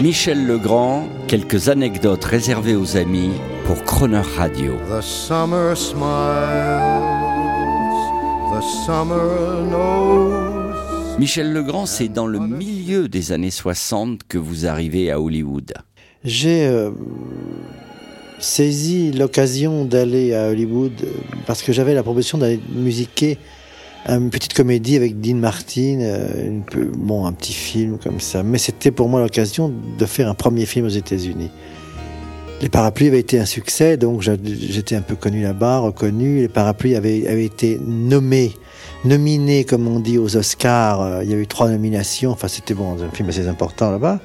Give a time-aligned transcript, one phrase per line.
[0.00, 3.30] Michel Legrand, quelques anecdotes réservées aux amis
[3.66, 4.74] pour Croner Radio.
[4.88, 6.00] The summer smiles,
[8.52, 11.18] the summer knows.
[11.18, 15.72] Michel Legrand, c'est dans le milieu des années 60 que vous arrivez à Hollywood.
[16.24, 16.90] J'ai euh,
[18.38, 21.08] saisi l'occasion d'aller à Hollywood euh,
[21.46, 23.38] parce que j'avais la proposition d'aller musiquer
[24.08, 26.60] une petite comédie avec Dean Martin, euh,
[26.96, 28.42] bon, un petit film comme ça.
[28.42, 31.50] Mais c'était pour moi l'occasion de faire un premier film aux États-Unis.
[32.60, 36.40] Les Parapluies avaient été un succès, donc j'étais un peu connu là-bas, reconnu.
[36.40, 38.52] Les Parapluies avaient, été nommés,
[39.04, 41.00] nominés, comme on dit, aux Oscars.
[41.00, 42.30] Euh, il y a eu trois nominations.
[42.30, 44.20] Enfin, c'était bon, un film assez important là-bas.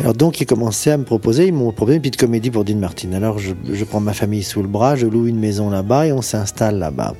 [0.00, 2.76] Alors donc, ils commençaient à me proposer, ils m'ont proposé une petite comédie pour Dean
[2.76, 3.12] Martin.
[3.12, 6.22] Alors, je prends ma famille sous le bras, je loue une maison là-bas et on
[6.22, 7.14] s'installe là-bas.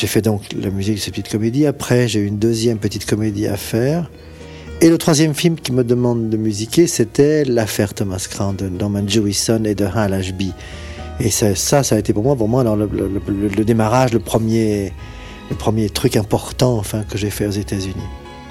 [0.00, 1.66] J'ai fait donc la musique de cette petite comédie.
[1.66, 4.08] Après, j'ai eu une deuxième petite comédie à faire.
[4.80, 9.02] Et le troisième film qui me demande de musiquer, c'était l'affaire Thomas Crown de Norman
[9.08, 10.52] Jewison et de Hal Ashby.
[11.18, 14.92] Et ça, ça, a été pour moi, pour moi alors le, démarrage, le premier,
[15.50, 17.96] le premier truc important enfin, que j'ai fait aux États-Unis.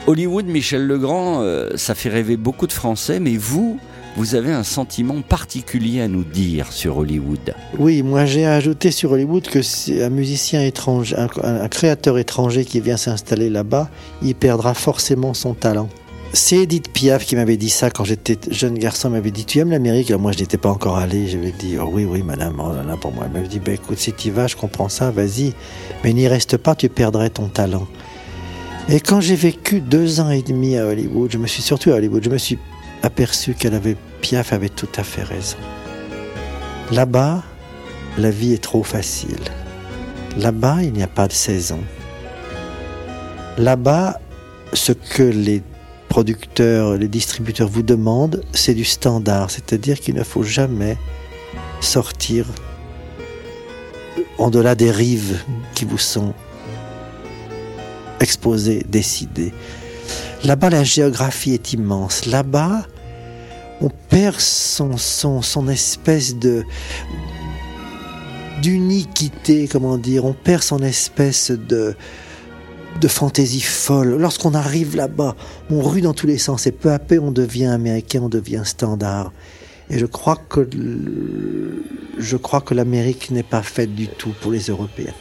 [0.06, 3.80] Hollywood, Michel Legrand, euh, ça fait rêver beaucoup de Français, mais vous,
[4.18, 7.54] vous avez un sentiment particulier à nous dire sur Hollywood.
[7.78, 12.80] Oui, moi j'ai ajouté sur Hollywood que si un musicien étranger, un, créateur étranger qui
[12.80, 13.92] vient s'installer là-bas,
[14.24, 15.88] il perdra forcément son talent.
[16.34, 19.12] C'est Edith Piaf qui m'avait dit ça quand j'étais jeune garçon.
[19.12, 20.10] m'avait dit Tu aimes l'Amérique?
[20.10, 21.28] Alors moi je n'étais pas encore allé.
[21.28, 22.60] J'avais dit oh, Oui, oui, madame.
[22.60, 23.26] Oh là pour moi.
[23.28, 25.54] Elle m'avait dit bah, Écoute, si tu vas, je comprends ça, vas-y.
[26.04, 27.88] Mais n'y reste pas, tu perdrais ton talent.
[28.90, 31.96] Et quand j'ai vécu deux ans et demi à Hollywood, je me suis surtout à
[31.96, 32.58] Hollywood, je me suis
[33.08, 35.58] aperçu qu'elle avait Piaf avait tout à fait raison.
[36.92, 37.42] Là-bas,
[38.18, 39.40] la vie est trop facile.
[40.38, 41.80] Là-bas, il n'y a pas de saison.
[43.58, 44.20] Là-bas,
[44.74, 45.64] ce que les
[46.10, 50.98] producteurs, les distributeurs vous demandent, c'est du standard, c'est-à-dire qu'il ne faut jamais
[51.80, 52.46] sortir
[54.38, 55.40] en delà des rives
[55.74, 56.34] qui vous sont
[58.20, 59.54] exposées, décidées.
[60.44, 62.26] Là-bas, la géographie est immense.
[62.26, 62.86] Là-bas,
[64.18, 66.64] perd son, son, espèce de
[68.64, 71.96] d'uniquité, comment dire, on perd son espèce de
[73.08, 74.18] fantaisie folle.
[74.18, 75.36] Lorsqu'on arrive là-bas,
[75.70, 78.64] on rue dans tous les sens et peu à peu on devient américain, on devient
[78.66, 79.32] standard.
[79.92, 80.06] Et je
[82.18, 85.14] je crois que l'Amérique n'est pas faite du tout pour les Européens.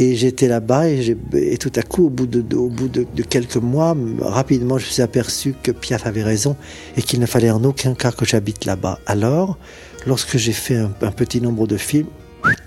[0.00, 3.56] Et j'étais là-bas et, et, tout à coup, au bout, de, au bout de, quelques
[3.56, 6.54] mois, rapidement, je me suis aperçu que Piaf avait raison
[6.96, 9.00] et qu'il ne fallait en aucun cas que j'habite là-bas.
[9.06, 9.58] Alors,
[10.06, 12.06] lorsque j'ai fait un, petit nombre de films,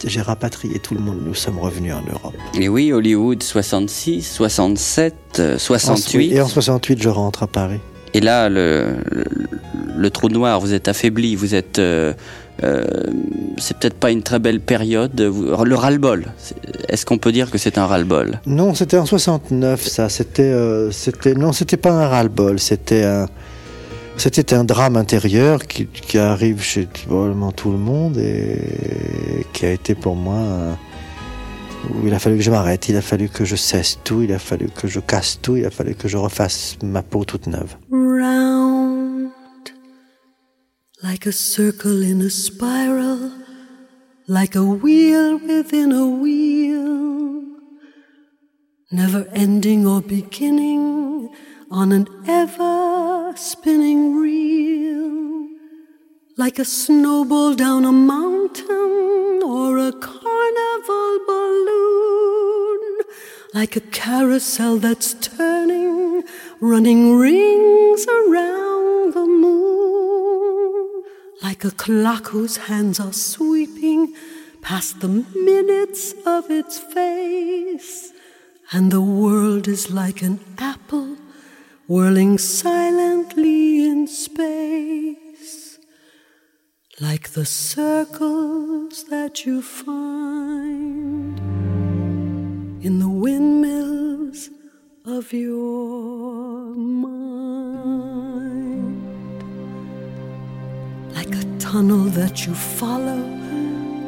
[0.06, 1.22] j'ai rapatrié tout le monde.
[1.26, 2.36] Nous sommes revenus en Europe.
[2.60, 6.34] Et oui, Hollywood 66, 67, 68.
[6.34, 7.80] et en 68, je rentre à Paris.
[8.14, 8.98] Et là, le,
[9.96, 12.12] le, trou noir, vous êtes affaibli, vous êtes euh,
[12.64, 12.86] euh,
[13.58, 15.20] c'est peut-être pas une très belle période.
[15.20, 16.26] Le ras-le-bol,
[16.88, 18.40] est-ce qu'on peut dire que c'est un ras-le-bol?
[18.46, 20.10] Non, c'était en 69, ça.
[20.10, 22.60] C'était, euh, c'était, non, c'était pas un ras-le-bol.
[22.60, 23.28] C'était un,
[24.18, 29.96] c'était un drame intérieur qui, arrive chez probablement tout le monde et qui a été
[29.96, 30.78] pour moi.
[31.90, 34.32] où il a fallu que je m'arrête, il a fallu que je cesse tout, il
[34.34, 37.48] a fallu que je casse tout, il a fallu que je refasse ma peau toute
[37.48, 37.76] neuve.
[41.12, 43.34] Like a circle in a spiral,
[44.30, 47.44] like a wheel within a wheel,
[48.94, 51.30] never ending or beginning
[51.70, 55.50] on an ever spinning reel,
[56.38, 62.82] like a snowball down a mountain or a carnival balloon,
[63.54, 66.24] like a carousel that's turning,
[66.62, 68.61] running rings around
[71.42, 74.14] like a clock whose hands are sweeping
[74.62, 78.12] past the minutes of its face.
[78.72, 81.18] And the world is like an apple
[81.88, 85.78] whirling silently in space,
[87.02, 91.38] like the circles that you find
[92.86, 94.50] in the windmills
[95.06, 96.31] of your
[101.72, 103.24] tunnel that you follow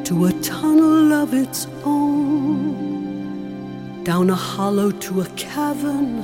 [0.04, 3.14] to a tunnel of its own,
[4.04, 6.22] down a hollow to a cavern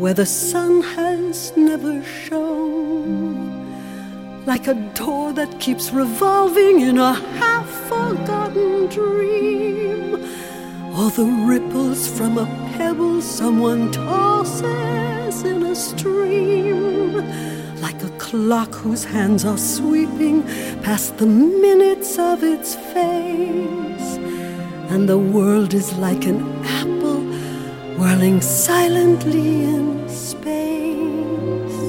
[0.00, 3.64] where the sun has never shone,
[4.46, 10.14] like a door that keeps revolving in a half forgotten dream,
[10.96, 17.59] or the ripples from a pebble someone tosses in a stream
[18.30, 20.44] clock whose hands are sweeping
[20.82, 24.10] past the minutes of its face.
[24.92, 27.22] And the world is like an apple
[27.98, 31.80] whirling silently in space.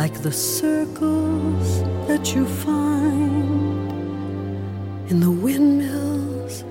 [0.00, 1.68] Like the circles
[2.06, 3.90] that you find
[5.10, 6.62] in the windmills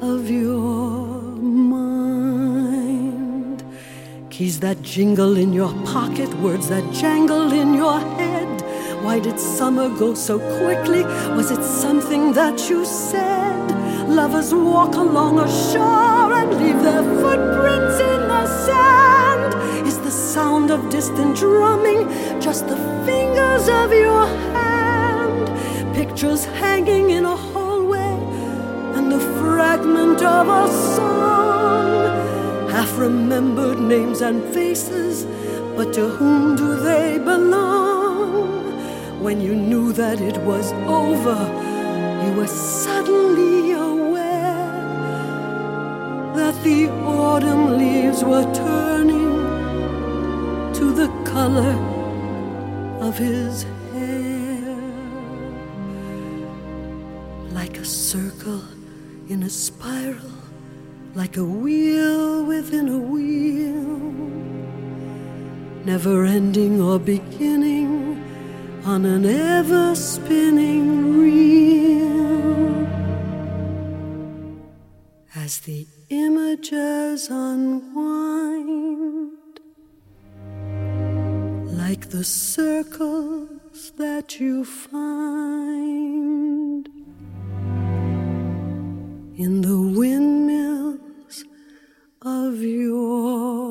[0.00, 0.91] of your
[4.42, 8.50] Keys that jingle in your pocket, words that jangle in your head.
[9.04, 11.04] Why did summer go so quickly?
[11.36, 13.64] Was it something that you said?
[14.08, 19.86] Lovers walk along a shore and leave their footprints in the sand.
[19.86, 22.00] Is the sound of distant drumming
[22.40, 24.26] just the fingers of your
[24.58, 25.46] hand?
[25.94, 28.14] Pictures hanging in a hallway
[28.96, 30.66] and the fragment of a
[30.96, 31.21] song.
[32.72, 35.26] Half remembered names and faces,
[35.76, 38.72] but to whom do they belong?
[39.22, 40.72] When you knew that it was
[41.02, 41.38] over,
[42.24, 44.80] you were suddenly aware
[46.34, 49.34] that the autumn leaves were turning
[50.72, 51.76] to the color
[53.06, 54.76] of his hair.
[57.50, 58.62] Like a circle
[59.28, 60.41] in a spiral,
[61.14, 63.98] like a wheel within a wheel,
[65.84, 68.24] never ending or beginning
[68.84, 72.86] on an ever spinning reel.
[75.36, 79.32] As the images unwind,
[81.66, 85.51] like the circles that you find.
[92.92, 93.61] 多